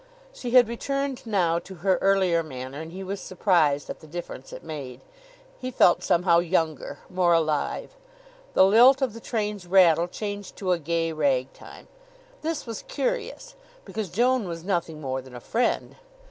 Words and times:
She 0.33 0.49
had 0.49 0.67
returned 0.67 1.21
now 1.27 1.59
to 1.59 1.75
her 1.75 1.97
earlier 2.01 2.41
manner 2.41 2.81
and 2.81 2.91
he 2.91 3.03
was 3.03 3.21
surprised 3.21 3.87
at 3.87 3.99
the 3.99 4.07
difference 4.07 4.51
it 4.51 4.63
made. 4.63 5.01
He 5.59 5.69
felt 5.69 6.01
somehow 6.01 6.39
younger, 6.39 6.97
more 7.07 7.33
alive. 7.33 7.95
The 8.55 8.65
lilt 8.65 9.03
of 9.03 9.13
the 9.13 9.19
train's 9.19 9.67
rattle 9.67 10.07
changed 10.07 10.55
to 10.55 10.71
a 10.71 10.79
gay 10.79 11.11
ragtime. 11.11 11.87
This 12.41 12.65
was 12.65 12.81
curious, 12.87 13.53
because 13.85 14.09
Joan 14.09 14.47
was 14.47 14.63
nothing 14.63 15.01
more 15.01 15.21
than 15.21 15.35
a 15.35 15.39
friend. 15.39 15.95